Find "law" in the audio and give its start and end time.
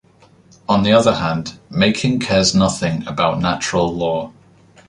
3.95-4.33